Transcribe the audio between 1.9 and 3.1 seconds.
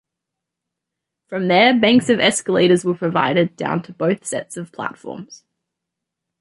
of escalators were